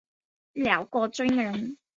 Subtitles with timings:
[0.53, 1.77] 辽国军人。